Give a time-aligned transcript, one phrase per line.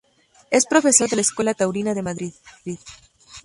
[0.49, 2.33] Es profesor de la Escuela Taurina de Madrid.